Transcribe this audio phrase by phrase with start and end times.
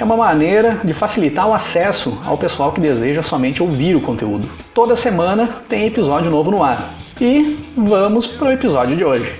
[0.00, 4.48] É uma maneira de facilitar o acesso ao pessoal que deseja somente ouvir o conteúdo.
[4.72, 6.94] Toda semana tem episódio novo no ar.
[7.20, 9.30] E vamos para o episódio de hoje.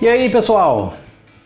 [0.00, 0.94] E aí, pessoal?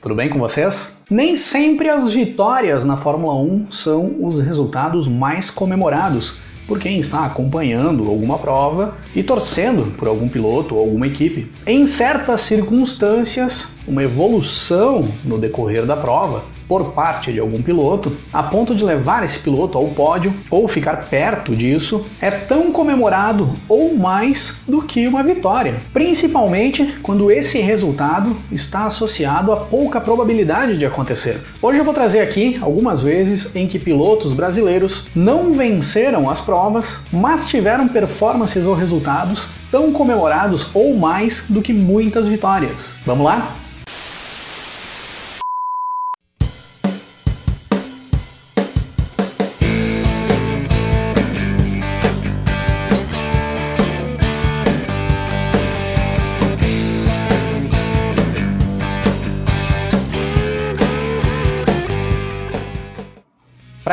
[0.01, 1.05] Tudo bem com vocês?
[1.11, 7.27] Nem sempre as vitórias na Fórmula 1 são os resultados mais comemorados por quem está
[7.27, 11.53] acompanhando alguma prova e torcendo por algum piloto ou alguma equipe.
[11.67, 18.43] Em certas circunstâncias, uma evolução no decorrer da prova por parte de algum piloto, a
[18.43, 23.97] ponto de levar esse piloto ao pódio ou ficar perto disso, é tão comemorado ou
[23.97, 30.85] mais do que uma vitória, principalmente quando esse resultado está associado a pouca probabilidade de
[30.85, 31.41] acontecer.
[31.61, 37.05] Hoje eu vou trazer aqui algumas vezes em que pilotos brasileiros não venceram as provas,
[37.13, 42.95] mas tiveram performances ou resultados tão comemorados ou mais do que muitas vitórias.
[43.05, 43.55] Vamos lá?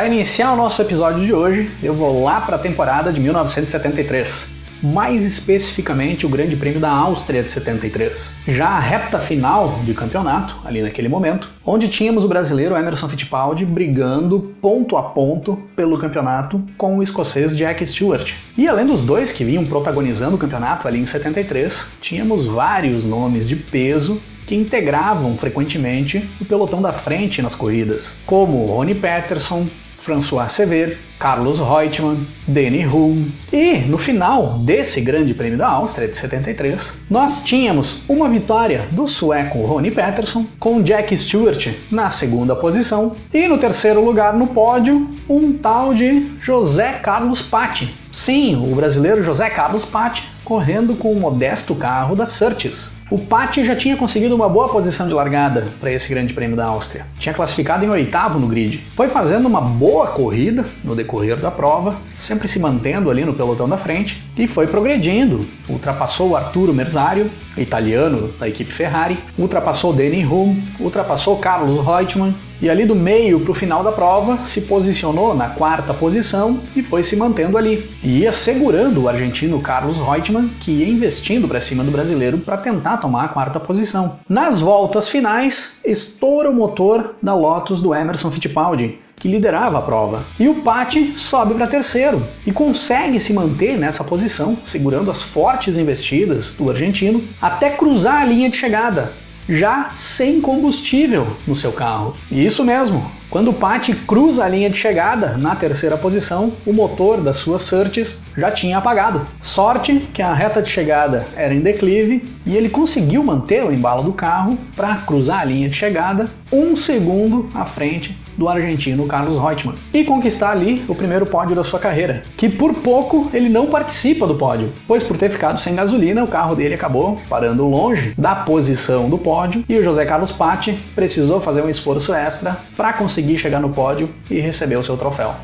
[0.04, 4.50] Para iniciar o nosso episódio de hoje, eu vou lá para a temporada de 1973,
[4.82, 8.36] mais especificamente o Grande Prêmio da Áustria de 73.
[8.46, 13.64] Já a reta final de campeonato, ali naquele momento, onde tínhamos o brasileiro Emerson Fittipaldi
[13.64, 18.34] brigando ponto a ponto pelo campeonato com o escocês Jack Stewart.
[18.58, 23.48] E além dos dois que vinham protagonizando o campeonato ali em 73, tínhamos vários nomes
[23.48, 29.66] de peso que integravam frequentemente o pelotão da frente nas corridas, como Ronnie Peterson,
[30.04, 33.32] François Sever, Carlos Reutemann, Danny Hulme.
[33.50, 39.06] E no final desse Grande Prêmio da Áustria de 73, nós tínhamos uma vitória do
[39.06, 45.08] sueco Ronnie Peterson com Jack Stewart na segunda posição e no terceiro lugar no pódio
[45.26, 47.94] um tal de José Carlos Patti.
[48.12, 52.94] Sim, o brasileiro José Carlos Patti correndo com o modesto carro da Surtees.
[53.10, 56.66] O Patti já tinha conseguido uma boa posição de largada para esse Grande Prêmio da
[56.66, 57.06] Áustria.
[57.18, 58.78] Tinha classificado em oitavo no grid.
[58.96, 63.68] Foi fazendo uma boa corrida no decorrer da prova, sempre se mantendo ali no pelotão
[63.68, 65.46] da frente e foi progredindo.
[65.68, 72.70] Ultrapassou o Arturo Merzario, italiano da equipe Ferrari, ultrapassou Danny Hulme, ultrapassou Carlos Reutemann e
[72.70, 77.04] ali do meio para o final da prova se posicionou na quarta posição e foi
[77.04, 77.90] se mantendo ali.
[78.02, 82.56] E ia segurando o argentino Carlos Reutemann, que ia investindo para cima do brasileiro para
[82.56, 84.18] tentar tomar a quarta posição.
[84.26, 90.24] Nas voltas finais, estoura o motor da Lotus do Emerson Fittipaldi, que liderava a prova.
[90.40, 95.76] E o Patti sobe para terceiro e consegue se manter nessa posição, segurando as fortes
[95.76, 99.12] investidas do argentino até cruzar a linha de chegada,
[99.48, 102.16] já sem combustível no seu carro.
[102.30, 106.72] E isso mesmo, quando o Patti cruza a linha de chegada na terceira posição, o
[106.72, 109.24] motor das suas Surtees já tinha apagado.
[109.42, 114.02] Sorte que a reta de chegada era em declive e ele conseguiu manter o embalo
[114.02, 119.40] do carro para cruzar a linha de chegada um segundo à frente do argentino Carlos
[119.40, 123.66] Reutemann e conquistar ali o primeiro pódio da sua carreira, que por pouco ele não
[123.66, 128.12] participa do pódio, pois por ter ficado sem gasolina, o carro dele acabou parando longe
[128.16, 132.92] da posição do pódio e o José Carlos Patti precisou fazer um esforço extra para
[132.92, 135.34] conseguir chegar no pódio e receber o seu troféu.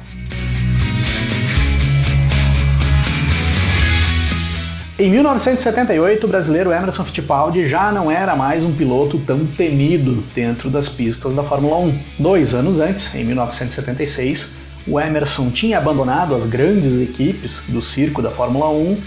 [5.01, 10.69] Em 1978, o brasileiro Emerson Fittipaldi já não era mais um piloto tão temido dentro
[10.69, 11.99] das pistas da Fórmula 1.
[12.19, 14.57] Dois anos antes, em 1976,
[14.87, 18.99] o Emerson tinha abandonado as grandes equipes do circo da Fórmula 1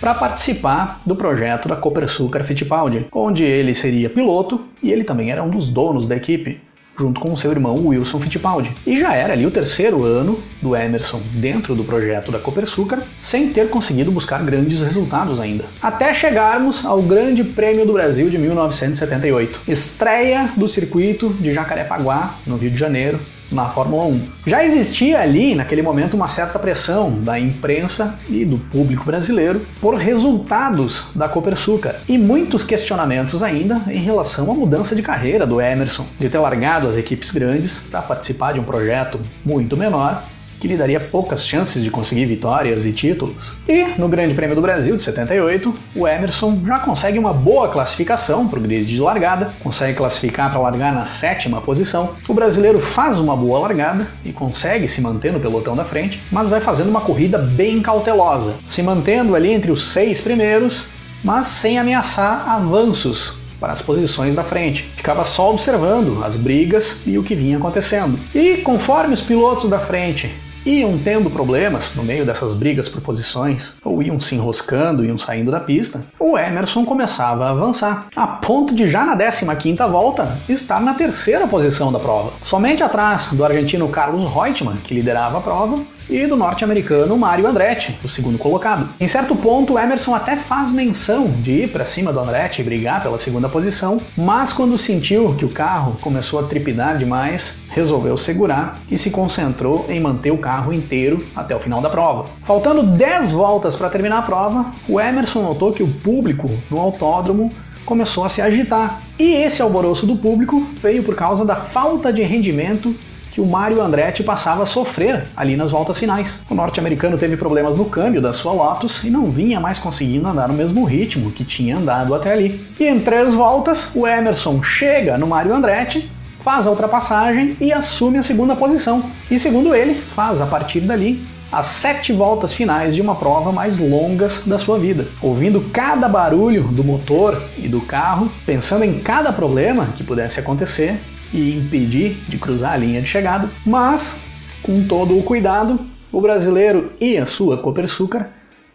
[0.00, 5.44] para participar do projeto da Copersucar Fittipaldi, onde ele seria piloto e ele também era
[5.44, 6.60] um dos donos da equipe
[6.98, 8.72] junto com seu irmão Wilson Fittipaldi.
[8.86, 13.48] E já era ali o terceiro ano do Emerson dentro do projeto da Copersucar, sem
[13.50, 15.64] ter conseguido buscar grandes resultados ainda.
[15.82, 22.56] Até chegarmos ao Grande Prêmio do Brasil de 1978, estreia do circuito de Jacarepaguá, no
[22.56, 23.18] Rio de Janeiro,
[23.50, 24.20] na Fórmula 1.
[24.46, 29.94] Já existia ali, naquele momento, uma certa pressão da imprensa e do público brasileiro por
[29.94, 36.06] resultados da Copersucar e muitos questionamentos ainda em relação à mudança de carreira do Emerson,
[36.18, 40.22] de ter largado as equipes grandes para participar de um projeto muito menor
[40.60, 43.56] que lhe daria poucas chances de conseguir vitórias e títulos.
[43.68, 48.48] E no Grande Prêmio do Brasil de 78, o Emerson já consegue uma boa classificação
[48.48, 52.14] para o grid de largada, consegue classificar para largar na sétima posição.
[52.28, 56.48] O brasileiro faz uma boa largada e consegue se manter no pelotão da frente, mas
[56.48, 60.90] vai fazendo uma corrida bem cautelosa, se mantendo ali entre os seis primeiros,
[61.22, 64.82] mas sem ameaçar avanços para as posições da frente.
[64.96, 68.18] Ficava só observando as brigas e o que vinha acontecendo.
[68.34, 70.30] E conforme os pilotos da frente
[70.66, 75.50] iam tendo problemas no meio dessas brigas por posições, ou iam se enroscando, iam saindo
[75.50, 80.80] da pista, o Emerson começava a avançar, a ponto de já na 15ª volta estar
[80.80, 85.78] na terceira posição da prova, somente atrás do argentino Carlos Reutemann, que liderava a prova,
[86.08, 88.88] e do norte-americano Mario Andretti, o segundo colocado.
[89.00, 93.02] Em certo ponto, Emerson até faz menção de ir para cima do Andretti e brigar
[93.02, 98.78] pela segunda posição, mas quando sentiu que o carro começou a tripidar demais, resolveu segurar
[98.90, 102.26] e se concentrou em manter o carro inteiro até o final da prova.
[102.44, 107.50] Faltando 10 voltas para terminar a prova, o Emerson notou que o público no autódromo
[107.84, 109.00] começou a se agitar.
[109.18, 112.94] E esse alvoroço do público veio por causa da falta de rendimento
[113.36, 116.40] que o Mario Andretti passava a sofrer ali nas voltas finais.
[116.48, 120.48] O norte-americano teve problemas no câmbio da sua Lotus e não vinha mais conseguindo andar
[120.48, 122.66] no mesmo ritmo que tinha andado até ali.
[122.80, 126.10] E em três voltas, o Emerson chega no Mario Andretti,
[126.40, 129.04] faz a ultrapassagem e assume a segunda posição.
[129.30, 131.22] E segundo ele, faz a partir dali
[131.52, 136.62] as sete voltas finais de uma prova mais longas da sua vida, ouvindo cada barulho
[136.62, 140.98] do motor e do carro, pensando em cada problema que pudesse acontecer
[141.32, 144.20] e impedir de cruzar a linha de chegada, mas
[144.62, 145.78] com todo o cuidado,
[146.12, 148.30] o brasileiro e a sua Copersucar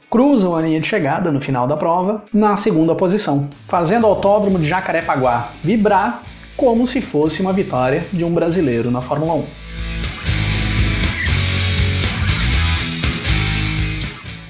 [0.09, 4.59] cruzam a linha de chegada no final da prova na segunda posição, fazendo o autódromo
[4.59, 6.21] de Jacarepaguá vibrar
[6.57, 9.70] como se fosse uma vitória de um brasileiro na Fórmula 1.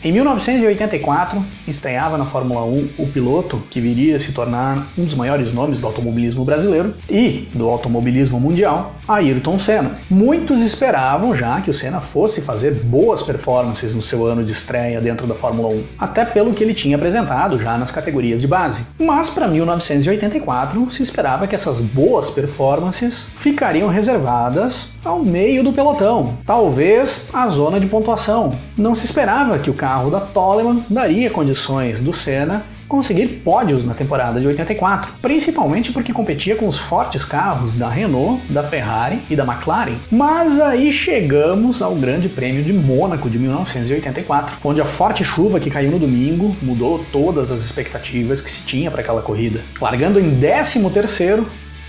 [0.04, 5.14] Em 1984, estreava na Fórmula 1 o piloto que viria a se tornar um dos
[5.14, 10.00] maiores nomes do automobilismo brasileiro e do automobilismo mundial, Ayrton Senna.
[10.10, 15.00] Muitos esperavam já que o Senna fosse fazer boas performances no seu ano de estreia
[15.00, 18.88] dentro da Fórmula 1, até pelo que ele tinha apresentado já nas categorias de base.
[18.98, 26.40] Mas para 1984 se esperava que essas boas performances ficariam reservadas ao meio do pelotão,
[26.44, 28.56] talvez à zona de pontuação.
[28.76, 33.86] Não se esperava que o carro carro da Toleman daria condições do Senna conseguir pódios
[33.86, 39.20] na temporada de 84, principalmente porque competia com os fortes carros da Renault, da Ferrari
[39.30, 39.96] e da McLaren.
[40.10, 45.70] Mas aí chegamos ao Grande Prêmio de Mônaco de 1984, onde a forte chuva que
[45.70, 49.60] caiu no domingo mudou todas as expectativas que se tinha para aquela corrida.
[49.82, 51.44] Largando em 13º,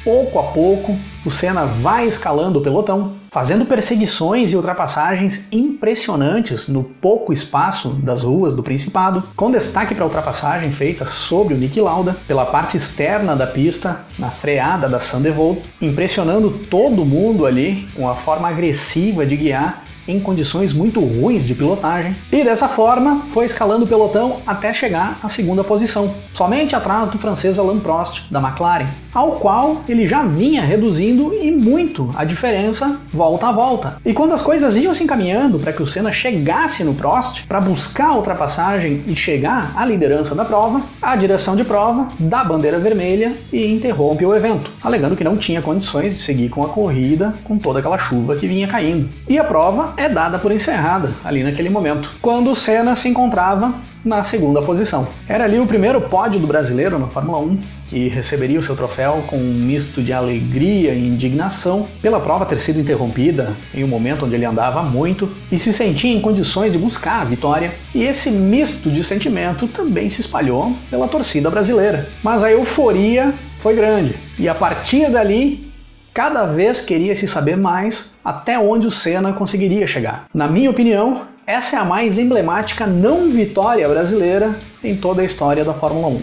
[0.05, 6.83] pouco a pouco, o Senna vai escalando o pelotão, fazendo perseguições e ultrapassagens impressionantes no
[6.83, 11.81] pouco espaço das ruas do Principado, com destaque para a ultrapassagem feita sobre o Nick
[11.81, 18.09] Lauda pela parte externa da pista, na freada da Sandevold, impressionando todo mundo ali com
[18.09, 23.45] a forma agressiva de guiar em condições muito ruins de pilotagem, e dessa forma foi
[23.45, 28.41] escalando o pelotão até chegar à segunda posição, somente atrás do francês Alain Prost, da
[28.41, 33.97] McLaren, ao qual ele já vinha reduzindo e muito a diferença volta a volta.
[34.05, 37.61] E quando as coisas iam se encaminhando para que o Senna chegasse no Prost para
[37.61, 42.79] buscar a ultrapassagem e chegar à liderança da prova, a direção de prova dá bandeira
[42.79, 47.35] vermelha e interrompe o evento, alegando que não tinha condições de seguir com a corrida
[47.45, 49.09] com toda aquela chuva que vinha caindo.
[49.29, 53.73] E a prova é dada por encerrada ali naquele momento, quando o Senna se encontrava
[54.05, 55.07] na segunda posição.
[55.29, 59.23] Era ali o primeiro pódio do brasileiro na Fórmula 1, que receberia o seu troféu
[59.27, 64.25] com um misto de alegria e indignação pela prova ter sido interrompida em um momento
[64.25, 67.73] onde ele andava muito e se sentia em condições de buscar a vitória.
[67.95, 72.09] E esse misto de sentimento também se espalhou pela torcida brasileira.
[72.23, 75.73] Mas a euforia foi grande e a partir dali
[76.15, 80.27] Cada vez queria se saber mais até onde o Senna conseguiria chegar.
[80.35, 85.65] Na minha opinião, essa é a mais emblemática não vitória brasileira em toda a história
[85.65, 86.23] da Fórmula 1.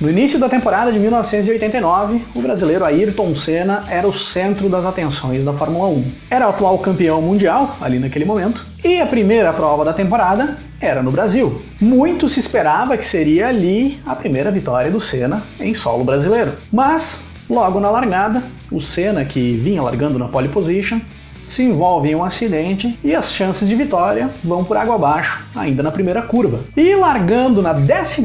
[0.00, 5.42] No início da temporada de 1989, o brasileiro Ayrton Senna era o centro das atenções
[5.44, 6.12] da Fórmula 1.
[6.30, 11.02] Era o atual campeão mundial, ali naquele momento, e a primeira prova da temporada era
[11.02, 11.62] no Brasil.
[11.80, 16.52] Muito se esperava que seria ali a primeira vitória do Senna em solo brasileiro.
[16.70, 21.00] Mas, logo na largada, o Senna, que vinha largando na pole position,
[21.46, 25.82] se envolve em um acidente e as chances de vitória vão por água abaixo, ainda
[25.82, 26.60] na primeira curva.
[26.76, 28.22] E largando na 12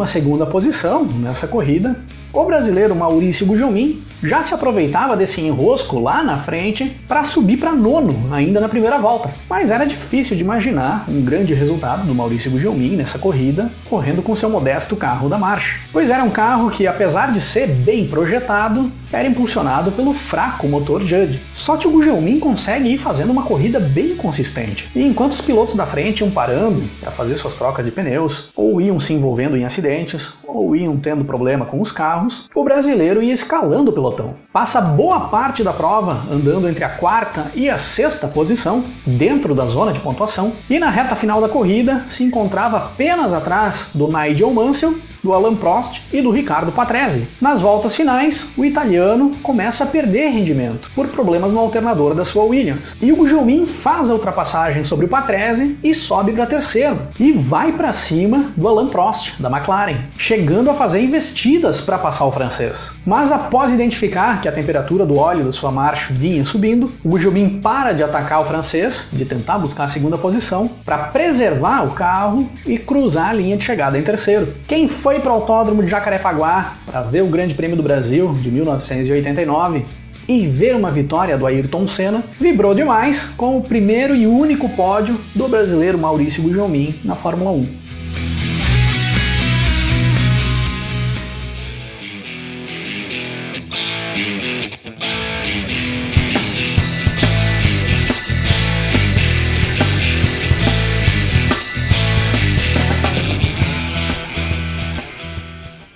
[0.49, 1.97] posição nessa corrida,
[2.31, 7.71] o brasileiro Maurício Gugelmin já se aproveitava desse enrosco lá na frente para subir para
[7.71, 9.31] nono ainda na primeira volta.
[9.49, 14.35] Mas era difícil de imaginar um grande resultado do Maurício Gugelmin nessa corrida, correndo com
[14.35, 15.79] seu modesto carro da marcha.
[15.91, 21.05] Pois era um carro que, apesar de ser bem projetado, era impulsionado pelo fraco motor
[21.05, 21.39] Judd.
[21.55, 24.89] Só que o Gugelmin consegue ir fazendo uma corrida bem consistente.
[24.93, 28.81] E enquanto os pilotos da frente iam parando para fazer suas trocas de pneus, ou
[28.81, 33.33] iam se envolvendo em acidentes, ou iam tendo problema com os carros, o brasileiro ia
[33.33, 34.35] escalando pelo pelotão.
[34.51, 39.65] Passa boa parte da prova andando entre a quarta e a sexta posição, dentro da
[39.65, 44.51] zona de pontuação, e na reta final da corrida se encontrava apenas atrás do Nigel
[44.51, 47.27] Mansell do Alan Prost e do Ricardo Patrese.
[47.41, 52.43] Nas voltas finais, o italiano começa a perder rendimento por problemas no alternador da sua
[52.43, 52.95] Williams.
[53.01, 57.71] E o Gugelmin faz a ultrapassagem sobre o Patrese e sobe para terceiro e vai
[57.71, 62.93] para cima do Alan Prost da McLaren, chegando a fazer investidas para passar o francês.
[63.05, 67.59] Mas após identificar que a temperatura do óleo da sua marcha vinha subindo, o Gugelmin
[67.61, 72.49] para de atacar o francês, de tentar buscar a segunda posição, para preservar o carro
[72.65, 74.53] e cruzar a linha de chegada em terceiro.
[74.67, 78.31] Quem foi foi para o Autódromo de Jacarepaguá para ver o Grande Prêmio do Brasil
[78.43, 79.83] de 1989
[80.27, 85.19] e ver uma vitória do Ayrton Senna, vibrou demais com o primeiro e único pódio
[85.33, 87.88] do brasileiro Maurício Gugelmin na Fórmula 1.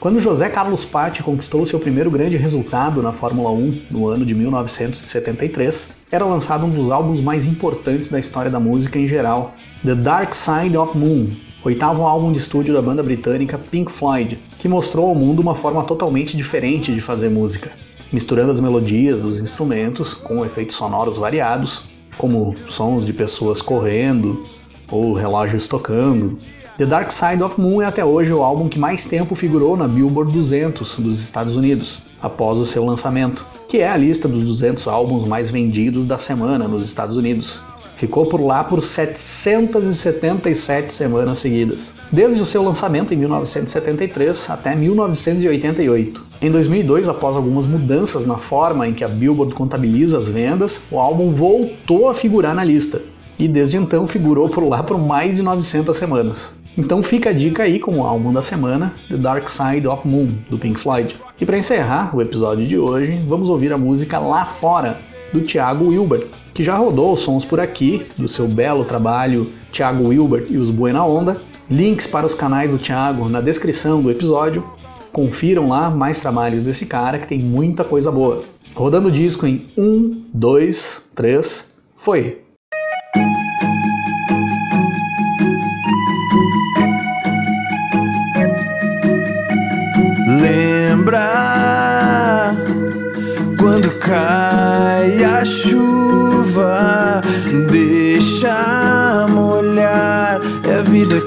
[0.03, 4.35] Quando José Carlos Patti conquistou seu primeiro grande resultado na Fórmula 1 no ano de
[4.35, 9.95] 1973, era lançado um dos álbuns mais importantes da história da música em geral, The
[9.95, 11.29] Dark Side of Moon,
[11.63, 15.81] oitavo álbum de estúdio da banda britânica Pink Floyd, que mostrou ao mundo uma forma
[15.85, 17.71] totalmente diferente de fazer música,
[18.11, 21.85] misturando as melodias dos instrumentos com efeitos sonoros variados,
[22.17, 24.43] como sons de pessoas correndo
[24.91, 26.39] ou relógios tocando,
[26.75, 29.87] The Dark Side of Moon é até hoje o álbum que mais tempo figurou na
[29.87, 34.87] Billboard 200 dos Estados Unidos, após o seu lançamento, que é a lista dos 200
[34.87, 37.61] álbuns mais vendidos da semana nos Estados Unidos.
[37.95, 46.23] Ficou por lá por 777 semanas seguidas, desde o seu lançamento em 1973 até 1988.
[46.41, 50.97] Em 2002, após algumas mudanças na forma em que a Billboard contabiliza as vendas, o
[50.97, 52.99] álbum voltou a figurar na lista,
[53.37, 56.62] e desde então figurou por lá por mais de 900 semanas.
[56.77, 60.29] Então fica a dica aí com o álbum da semana, The Dark Side of Moon,
[60.49, 61.15] do Pink Floyd.
[61.39, 64.99] E para encerrar o episódio de hoje, vamos ouvir a música Lá Fora,
[65.31, 70.07] do Thiago Wilbert, que já rodou os sons por aqui, do seu belo trabalho Thiago
[70.07, 71.37] Wilbert e os Buena Onda.
[71.69, 74.63] Links para os canais do Thiago na descrição do episódio.
[75.11, 78.43] Confiram lá mais trabalhos desse cara que tem muita coisa boa.
[78.75, 82.41] Rodando o disco em 1, 2, 3, foi!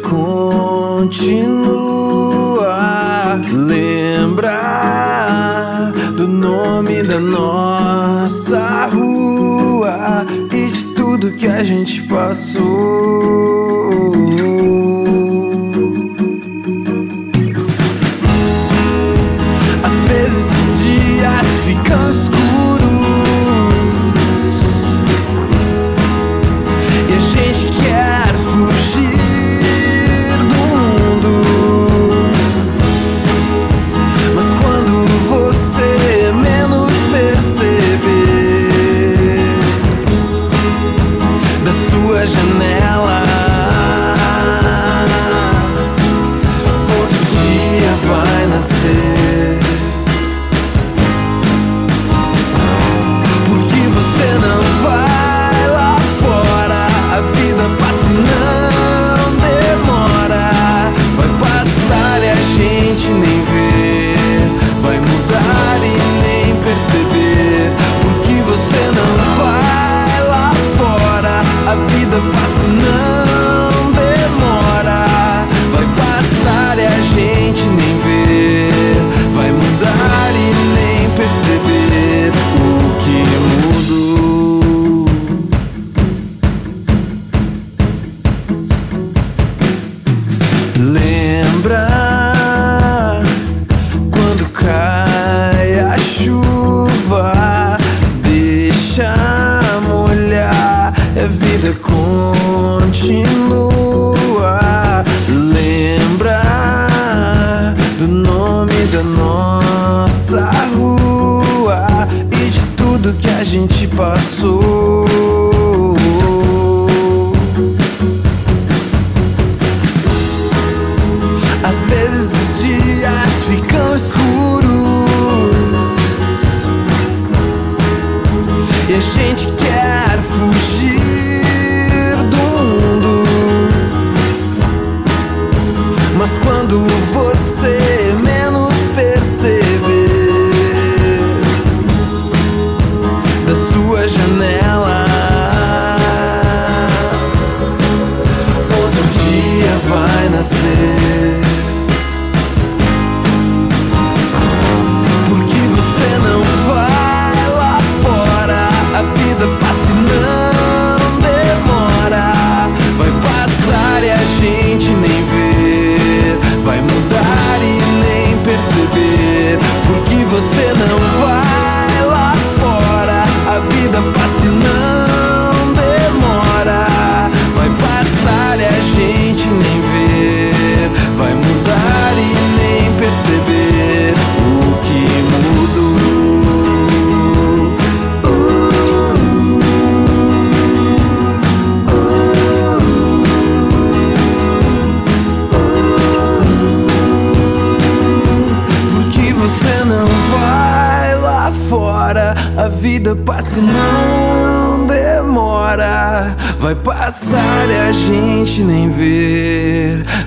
[0.09, 1.67] Continua.
[3.53, 4.87] Lembrar
[6.17, 13.86] do nome da nossa rua e de tudo que a gente passou.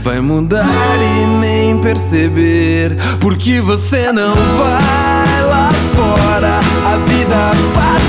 [0.02, 0.66] Vai mudar
[1.02, 2.98] e nem perceber.
[3.20, 8.09] Porque você não vai lá fora, a vida passa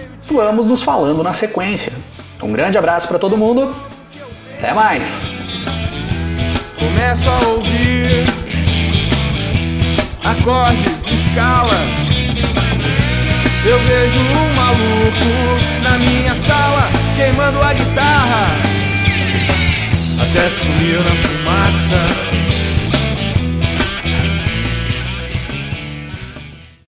[0.31, 1.91] vamos nos falando na sequência.
[2.41, 3.75] Um grande abraço para todo mundo.
[4.57, 5.21] Até mais.
[6.77, 8.25] Começo a ouvir
[10.23, 12.01] acordes, escalas.
[13.63, 18.71] Eu vejo um maluco na minha sala queimando a guitarra
[20.21, 22.40] até sumir na fumaça.